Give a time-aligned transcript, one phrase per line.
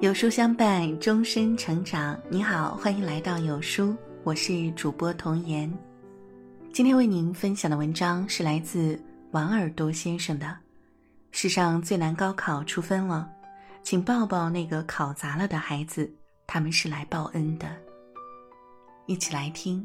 [0.00, 2.18] 有书相伴，终身成长。
[2.30, 5.70] 你好，欢迎来到有书，我是主播童言。
[6.72, 8.98] 今天为您分享的文章是来自
[9.32, 10.46] 王耳朵先生的
[11.32, 13.28] 《世上最难高考出分了，
[13.82, 16.08] 请抱抱那个考砸了的孩子，
[16.46, 17.66] 他们是来报恩的》。
[19.06, 19.84] 一起来听。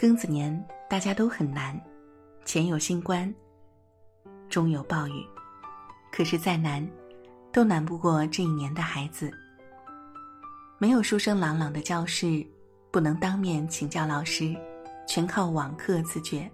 [0.00, 0.50] 庚子年，
[0.88, 1.78] 大家都很难，
[2.46, 3.30] 前有新冠。
[4.48, 5.26] 中有暴雨，
[6.10, 6.88] 可是再难，
[7.52, 9.30] 都难不过这一年的孩子。
[10.78, 12.42] 没有书声朗朗的教室，
[12.90, 14.56] 不能当面请教老师，
[15.06, 16.50] 全靠网课自觉。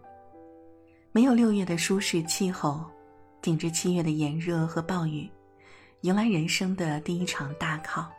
[1.12, 2.84] 没有六月的舒适气候，
[3.40, 5.30] 顶着七月的炎热和暴雨，
[6.00, 8.10] 迎来人生的第一场大考。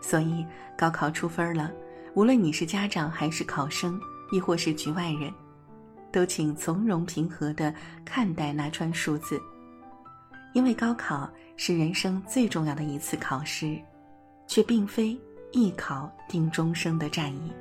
[0.00, 0.46] 所以，
[0.78, 1.72] 高考出分了，
[2.16, 4.00] 无论你是家长还是考生，
[4.32, 5.30] 亦或是局外人。
[6.10, 7.74] 都请从容平和的
[8.06, 9.38] 看待那串数字，
[10.54, 13.78] 因为高考是人生最重要的一次考试，
[14.46, 15.14] 却并非
[15.52, 17.52] 一考定终生的战役。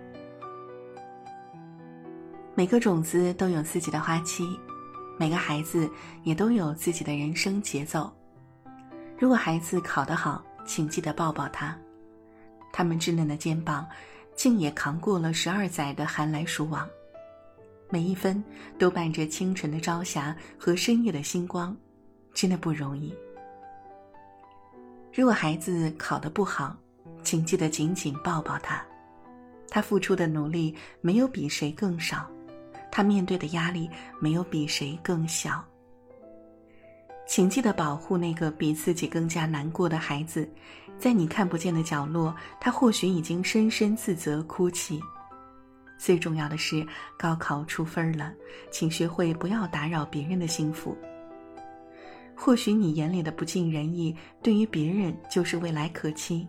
[2.53, 4.58] 每个种子都有自己的花期，
[5.19, 5.90] 每个孩子
[6.23, 8.09] 也都有自己的人生节奏。
[9.19, 11.78] 如果孩子考得好，请记得抱抱他，
[12.72, 13.86] 他们稚嫩的肩膀，
[14.36, 16.88] 竟也扛过了十二载的寒来暑往。
[17.89, 18.44] 每一分
[18.78, 21.75] 都伴着清晨的朝霞和深夜的星光，
[22.33, 23.13] 真的不容易。
[25.13, 26.75] 如果孩子考得不好，
[27.23, 28.83] 请记得紧紧抱抱他，
[29.69, 32.30] 他付出的努力没有比谁更少，
[32.91, 35.63] 他面对的压力没有比谁更小。
[37.28, 40.48] 请记得保护那个比自己更加难过的孩子，
[41.00, 45.02] 在你看不见的角落，他或许已经深深自责哭泣。
[45.98, 46.86] 最重要的是，
[47.18, 48.31] 高考出分了，
[48.69, 50.96] 请学会不要打扰别人的幸福。
[52.35, 56.47] 或许你眼里的不尽人意，对于别人就是未来可期。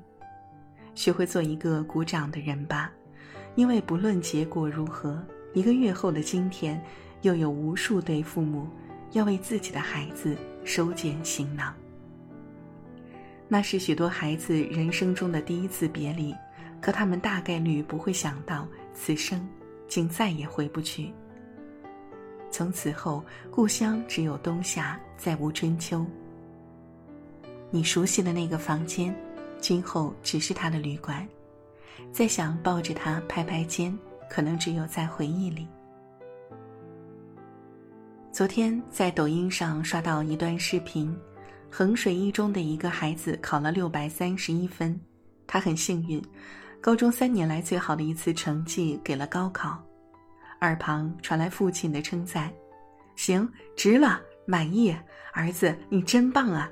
[0.94, 2.90] 学会做一个鼓掌的人吧，
[3.54, 6.82] 因为不论结果如何，一个月后的今天，
[7.22, 8.68] 又有无数对父母
[9.16, 11.74] 要为自己的孩子收捡行囊。
[13.48, 16.34] 那是许多孩子人生中的第一次别离。
[16.78, 19.48] 可他们大概率不会想到，此生
[19.88, 21.10] 竟再也回不去。
[22.50, 26.04] 从此后，故乡只有冬夏，再无春秋。
[27.70, 29.12] 你熟悉的那个房间，
[29.58, 31.26] 今后只是他的旅馆。
[32.12, 33.98] 再想抱着他拍拍肩，
[34.28, 35.66] 可能只有在回忆里。
[38.36, 41.16] 昨天在抖音上刷到一段视频，
[41.70, 45.00] 衡水一中的一个孩子考了六百三十一分，
[45.46, 46.22] 他很幸运。
[46.78, 49.82] 高中三年来最好的一次成绩给了高考，
[50.60, 52.52] 耳旁传来父亲的称赞
[53.16, 54.94] ：“行，值了，满意，
[55.32, 56.70] 儿子你真棒啊！”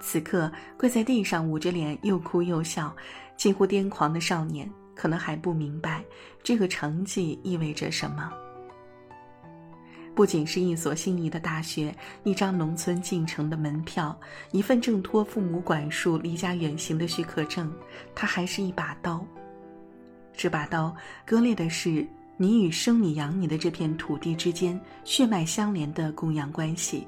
[0.00, 2.96] 此刻跪在地上捂着脸又哭又笑，
[3.36, 6.02] 近乎癫狂的少年，可能还不明白
[6.42, 8.32] 这个成绩意味着什么。
[10.16, 11.94] 不仅是一所心仪的大学，
[12.24, 14.18] 一张农村进城的门票，
[14.50, 17.70] 一份挣脱父母管束、离家远行的许可证，
[18.14, 19.22] 它还是一把刀。
[20.34, 22.06] 这把刀割裂的是
[22.38, 27.06] 你与生你养你的这片土地之间血脉相连的供养关系，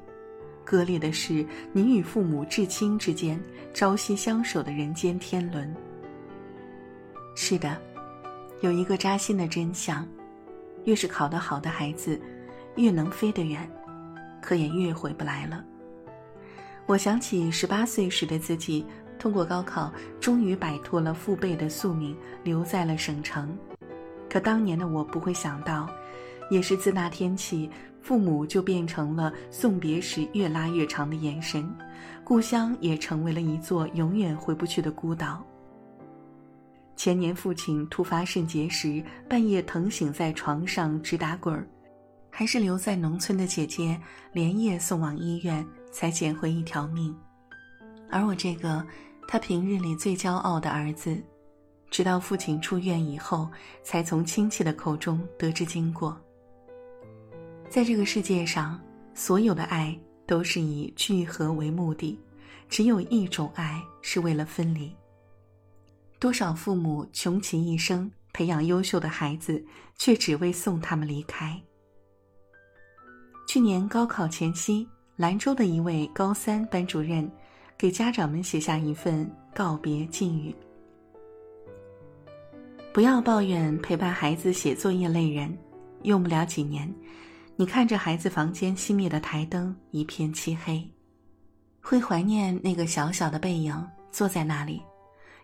[0.62, 3.41] 割裂的是你与父母至亲之间
[3.72, 5.74] 朝夕相守的人间天伦。
[7.34, 7.80] 是的，
[8.60, 10.06] 有一个扎心的真相：
[10.84, 12.20] 越是考得好的孩子。
[12.78, 13.69] 越能飞得远，
[14.41, 15.62] 可也越回不来了。
[16.87, 18.87] 我想起十八岁时的自己，
[19.19, 23.59] 通过高考，终于摆脱了父辈的宿命，留在了省城。
[24.31, 25.91] 可当年的我不会想到，
[26.50, 27.69] 也是自那天起，
[28.00, 31.69] 父母就变成了送别时越拉越长的眼神，
[32.22, 35.45] 故乡也成为了一座永远回不去的孤岛。
[36.95, 41.66] 前年父亲突发肾结石，半夜疼醒在床上直打滚儿。
[42.30, 44.01] 还是留在农村的姐姐
[44.33, 47.15] 连夜送往医院，才捡回一条命。
[48.10, 48.84] 而我这个
[49.27, 51.21] 他平日里最骄傲的儿子，
[51.91, 53.51] 直到父亲出院以后，
[53.83, 56.19] 才从亲戚的口中得知经过。
[57.69, 58.81] 在这个世界上，
[59.15, 62.19] 所有的爱都是以聚合为目的，
[62.69, 64.95] 只有一种爱是为了分离。
[66.19, 69.63] 多少父母穷其一生培养优秀的孩子，
[69.97, 71.60] 却只为送他们离开。
[73.48, 74.86] 去年高考前夕，
[75.16, 77.27] 兰州的一位高三班主任
[77.78, 80.54] 给家长们写下一份告别寄语。
[82.92, 85.56] 不要抱怨陪伴孩子写作业累人，
[86.03, 86.95] 用不了几年，
[87.56, 90.86] 你看着孩子房间熄灭的台灯，一片漆黑，
[91.80, 93.74] 会怀念那个小小的背影，
[94.12, 94.83] 坐在那里，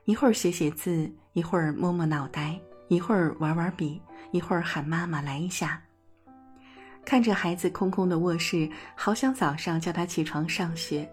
[0.05, 3.99] 一会儿写写字，一会儿摸摸脑袋，一会儿玩玩笔，
[4.31, 5.83] 一会儿喊妈妈来一下。
[7.05, 11.09] 看着孩子空空的卧室，好想早上叫他起床上学，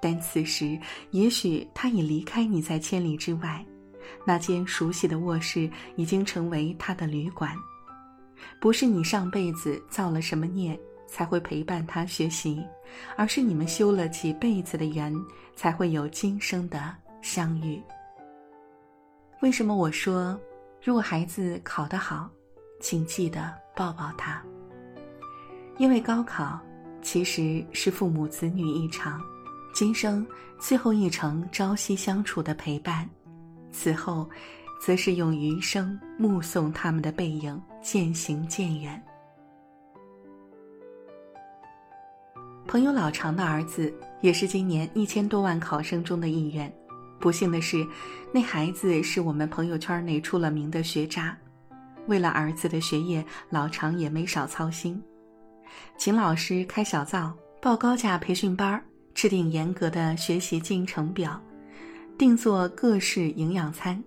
[0.00, 0.78] 但此时
[1.10, 3.64] 也许他已离开你在千里之外，
[4.26, 7.56] 那间熟悉的卧室已经成为他的旅馆。
[8.60, 12.62] 不是你上辈子造了什么孽才会陪伴他学习，
[13.16, 15.14] 而是你们修了几辈子的缘，
[15.56, 17.80] 才会有今生的相遇。
[19.40, 20.38] 为什么我说，
[20.82, 22.28] 如果孩子考得好，
[22.80, 24.42] 请记得抱抱他。
[25.78, 26.60] 因为高考
[27.00, 29.20] 其实是父母子女一场，
[29.74, 30.24] 今生
[30.58, 33.08] 最后一程朝夕相处的陪伴，
[33.72, 34.28] 此后，
[34.80, 39.02] 则是用余生目送他们的背影渐行渐远。
[42.68, 46.72] 朋友老常的儿子也是今年一千多万考生中的一员，
[47.18, 47.84] 不幸的是，
[48.32, 51.36] 那孩子是我们朋友圈内出了名的学渣，
[52.06, 55.02] 为了儿子的学业，老常也没少操心。
[55.96, 58.82] 请老师开小灶，报高价培训班，
[59.14, 61.40] 制定严格的学习进程表，
[62.18, 64.02] 定做各式营养餐，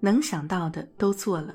[0.00, 1.54] 能想到的都做了。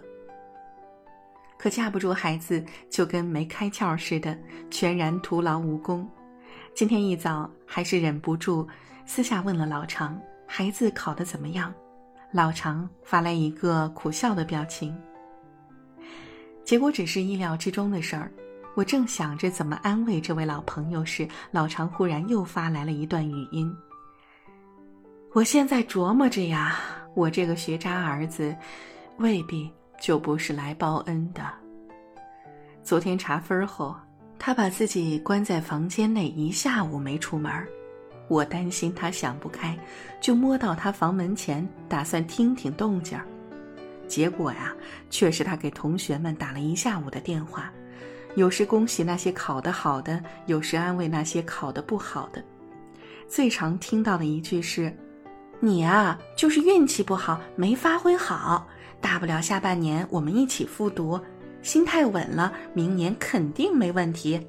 [1.57, 4.37] 可架不住孩子就跟没开窍似的，
[4.69, 6.07] 全然徒劳无功。
[6.73, 8.65] 今天一早还是忍不住
[9.05, 10.17] 私下问了老常
[10.47, 11.73] ：“孩子考得怎么样？”
[12.31, 14.95] 老常发来一个苦笑的表情。
[16.63, 18.31] 结果只是意料之中的事儿。
[18.75, 23.75] 我正想着怎么安慰这位老朋友时，老常忽然又发来了一段语音。
[25.33, 26.79] 我现在琢磨着呀，
[27.13, 28.55] 我这个学渣儿子，
[29.17, 29.69] 未必
[29.99, 31.43] 就不是来报恩的。
[32.83, 33.95] 昨天查分后，
[34.39, 37.51] 他把自己关在房间内一下午没出门，
[38.27, 39.77] 我担心他想不开，
[40.21, 43.25] 就摸到他房门前，打算听听动静儿。
[44.07, 44.73] 结果呀，
[45.09, 47.71] 却是他给同学们打了一下午的电话。
[48.35, 52.43] 有时恭喜那些考得好的，有时安慰那些考得不好的。
[53.27, 54.95] 最常听到的一句是
[55.59, 58.67] ：“你啊，就是运气不好，没发挥好。
[59.01, 61.19] 大不了下半年我们一起复读，
[61.61, 64.39] 心态稳了，明年肯定没问题。”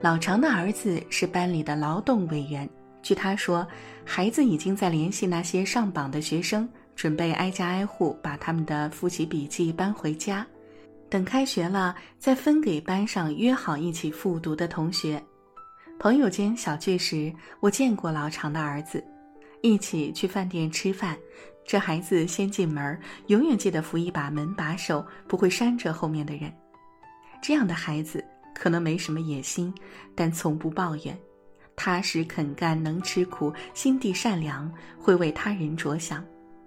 [0.00, 2.68] 老常的儿子是班里的劳动委员，
[3.02, 3.66] 据他说，
[4.04, 10.46] 孩子已经在联系那些上榜的学生，准备挨家挨户把他们的复习笔记搬回家。
[11.10, 15.22] 等开学了，再分给班上约好一起复读的同学。
[15.98, 19.02] 朋友间小聚时，我见过老常的儿子，
[19.62, 21.16] 一起去饭店吃饭。
[21.66, 26.52] 这孩子先进门，永远记得扶一把门把手，不会扇着后面的人。
[27.42, 28.24] 这样的孩子
[28.54, 29.72] 可能没什么野心，
[30.14, 31.18] 但从不抱怨，
[31.74, 36.24] 踏实肯干，能吃苦，心地善良，会为他人着想，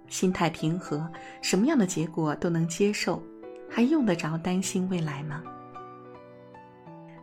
[0.08, 1.10] 心态平和，
[1.42, 3.22] 什么样的结果都能接受。
[3.74, 5.42] 还用得着担心未来吗？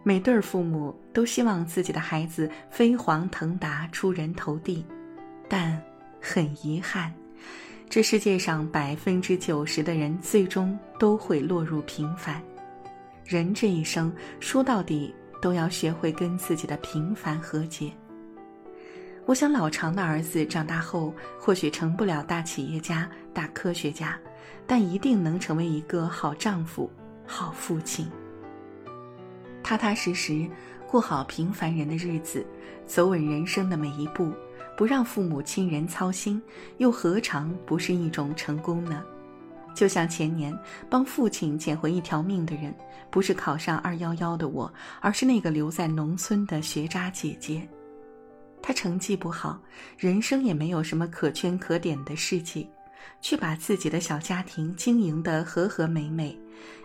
[0.03, 4.83] 每对父母都希望自己的孩子飞黄腾达、出人头地，
[5.47, 5.79] 但
[6.19, 7.13] 很遗憾，
[7.91, 12.43] 这世界上百分之九十的人最终都会落入平凡。
[13.27, 17.93] 人这一生说到底都要学会跟自己的平凡和解。
[19.27, 24.19] 我想老常的儿子长大后或许成不了大企业家、大科学家。
[24.67, 26.91] 但一定能成为一个好丈夫、
[27.27, 28.11] 好父亲。
[29.63, 30.49] 踏踏实实
[30.87, 32.47] 过好平凡人的日子，
[32.87, 34.33] 走稳人生的每一步，
[34.77, 36.41] 不让父母亲人操心，
[36.79, 39.05] 又何尝不是一种成功呢？
[39.75, 40.57] 就像前年
[40.91, 42.75] 帮父亲捡回一条命的人，
[43.11, 47.69] 不是考上二幺幺的我，而是那个留在农村的学渣姐姐。
[48.61, 49.61] 她成绩不好，
[49.97, 52.69] 人生也没有什么可圈可点的事迹。
[53.21, 56.39] 却把自己的小家庭经营得和和美美，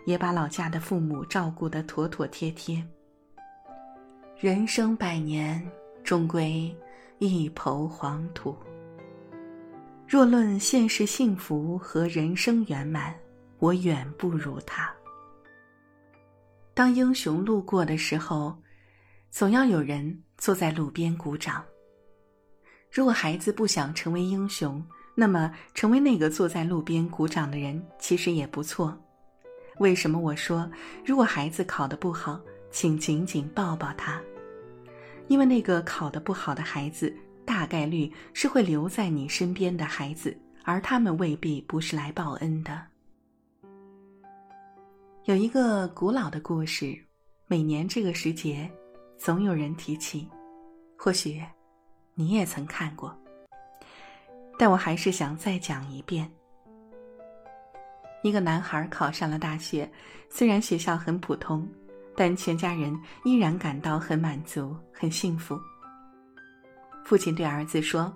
[0.06, 2.84] 也把老家的父母照顾得妥妥帖帖。
[4.40, 5.66] 人生百年，
[6.04, 6.76] 终归
[7.20, 8.58] 一抔黄土。
[10.08, 13.16] 若论现实幸福和人生圆满，
[13.60, 14.94] 我远不如他。
[16.74, 18.56] 当英雄路过的时候，
[19.30, 21.64] 总要有人坐在路边鼓掌。
[22.92, 24.84] 如果孩子不想成为英雄，
[25.16, 28.98] 那么，成为那个坐在路边鼓掌的人，其实也不错。
[29.80, 30.70] 为什么我说，
[31.06, 32.40] 如果孩子考得不好，
[32.72, 34.22] 请紧紧抱抱他？
[35.28, 37.16] 因为那个考得不好的孩子，
[37.46, 42.82] 大概率是会留在你身边的孩子，而他们未必不是来报恩的。
[45.26, 47.00] 有一个古老的故事，
[47.48, 48.70] 每年这个时节，
[49.18, 50.28] 总有人提起，
[50.98, 51.42] 或许
[52.14, 53.16] 你也曾看过，
[54.64, 56.26] 但我还是想再讲一遍。
[58.24, 59.92] 一个男孩考上了大学，
[60.30, 61.68] 虽然学校很普通，
[62.16, 65.60] 但全家人依然感到很满足、很幸福。
[67.04, 68.16] 父亲对儿子说：“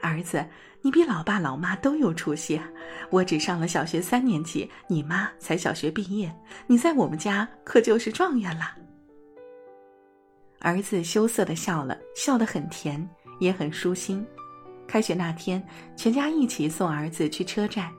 [0.00, 0.42] 儿子，
[0.80, 2.58] 你比老爸老妈都有出息。
[3.10, 6.34] 我只上了小学三年级，你妈才小学毕业，
[6.66, 8.74] 你在我们家可就是状元了。”
[10.60, 13.06] 儿子羞涩的笑了笑得很甜，
[13.38, 14.26] 也很舒心。
[14.86, 15.62] 开学那天，
[15.96, 17.90] 全家一起送儿子去车站。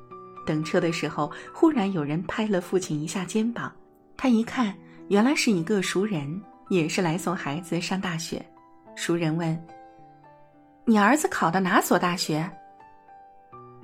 [0.45, 3.71] 等车的时候，忽然有人拍了父亲一下肩膀。
[4.15, 4.73] 他一看，
[5.07, 8.43] 原来是一个熟人，也是来送孩子上大学。
[8.95, 9.59] 熟人问
[10.85, 12.49] ：“你儿子考的哪所大学？”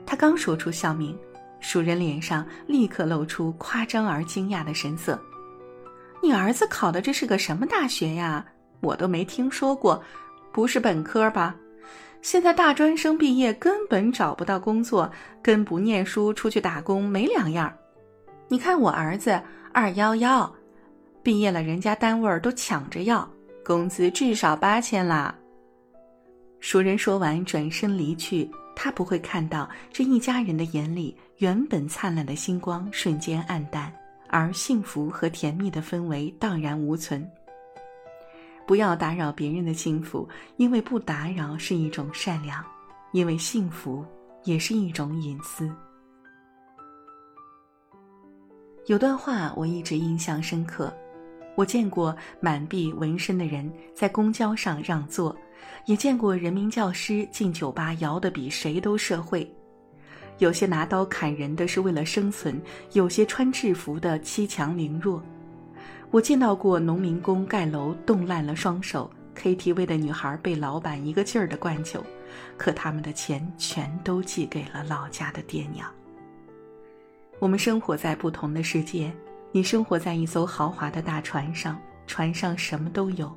[0.05, 1.17] 他刚说出校名，
[1.59, 5.19] 熟人脸上立刻露出夸张而惊讶的神色
[6.21, 8.45] ：“你儿子考的这是个什么大学呀？
[8.81, 10.01] 我都没听说过，
[10.51, 11.55] 不是本科吧？”
[12.21, 15.11] 现在大专生毕业根本找不到工作，
[15.41, 17.71] 跟不念书出去打工没两样。
[18.47, 19.41] 你看我儿子
[19.73, 20.53] 二幺幺，
[21.23, 23.27] 毕业了，人家单位都抢着要，
[23.65, 25.33] 工资至少八千啦。
[26.59, 33.91] 熟人说完转身离去，他不会看到这一家人的眼里原本灿烂的星光瞬间暗淡，
[34.27, 37.27] 而幸福和甜蜜的氛围荡然无存。
[38.71, 40.25] 不要打扰别人的幸福，
[40.55, 42.63] 因为不打扰是一种善良，
[43.11, 44.05] 因为幸福
[44.45, 45.69] 也是一种隐私。
[48.85, 50.89] 有段话我一直印象深刻，
[51.55, 55.35] 我见过满臂纹身的人在公交上让座，
[55.85, 59.45] 也见过人民教师进酒吧摇得比谁都社会，
[60.37, 62.57] 有些拿刀砍人的是为了生存，
[62.93, 65.21] 有些穿制服的欺强凌弱。
[66.11, 72.03] 我见到过农民工盖楼冻烂了双手，KTV 的女孩被老板一个劲儿的灌酒，
[72.57, 75.89] 可他们的钱全都寄给了老家的爹娘。
[77.39, 79.09] 我们生活在不同的世界，
[79.53, 83.33] 你生活在一艘豪华的大船上，船上什么都有，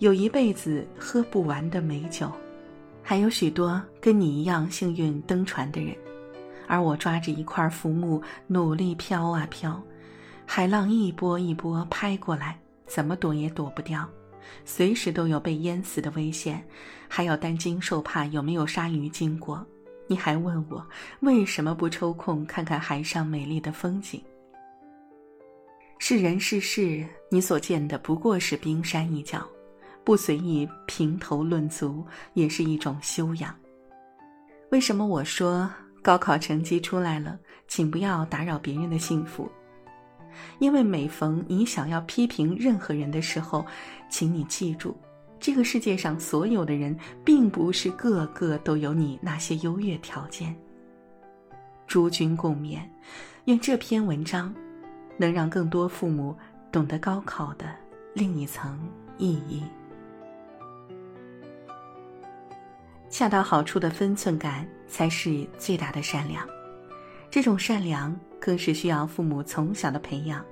[0.00, 2.30] 有一辈子喝不完的美酒，
[3.02, 5.96] 还有许多跟你一样幸运登船的人，
[6.68, 9.82] 而我抓着一块浮木努力飘啊飘。
[10.52, 14.04] 海浪一波一波拍过来，怎么躲也躲不掉，
[14.64, 16.60] 随时都有被淹死的危险，
[17.08, 19.64] 还要担惊受怕有没有鲨鱼经过。
[20.08, 20.84] 你还问我
[21.20, 24.20] 为什么不抽空看看海上美丽的风景？
[26.00, 29.46] 是人是事，你所见的不过是冰山一角，
[30.02, 32.04] 不随意评头论足
[32.34, 33.54] 也是一种修养。
[34.72, 35.70] 为什么我说
[36.02, 37.38] 高考成绩出来了，
[37.68, 39.48] 请不要打扰别人的幸福？
[40.58, 43.64] 因为每逢你想要批评任何人的时候，
[44.08, 44.96] 请你记住，
[45.38, 50.54] 这个世界上所有的人，并不是个个都有你那些优越条件。
[51.86, 52.78] 诸君共勉，
[53.46, 54.54] 愿这篇文章
[55.16, 56.36] 能让更多父母
[56.70, 57.66] 懂得高考的
[58.14, 58.78] 另一层
[59.18, 59.62] 意义。
[63.08, 66.46] 恰到好处的分寸感，才是最大的善良。
[67.30, 68.18] 这种善良。
[68.40, 70.42] 更是需要父母从小的培养。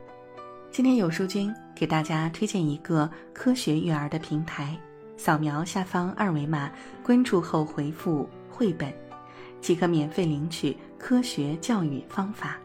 [0.71, 4.79] 今天有书君给大家推荐一个科学育儿的平台，
[5.17, 6.71] 扫描下方二维码
[7.03, 8.93] 关注后回复“绘本”，
[9.63, 12.59] 即可免费领取科学教育方法，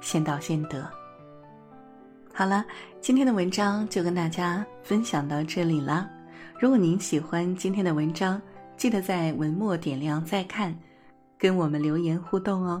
[0.00, 0.88] 先到先得。
[2.32, 2.64] 好了，
[3.00, 6.08] 今天的文章就跟大家分享到这里了。
[6.60, 8.40] 如果您喜欢今天的文章，
[8.76, 10.72] 记得在文末点亮再看，
[11.36, 12.80] 跟我们留言互动哦。